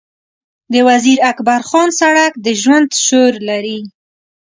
[0.73, 3.79] د وزیر اکبرخان سړک د ژوند شور لري.